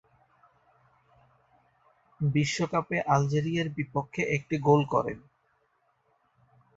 বিশ্বকাপে 2.19 2.97
আলজেরিয়ার 3.07 3.67
বিপক্ষে 3.77 4.21
একটি 4.35 4.55
গোল 4.67 4.81
করেন। 4.93 5.17